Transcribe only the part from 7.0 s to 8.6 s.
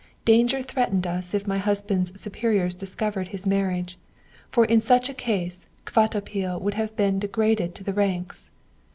degraded to the ranks.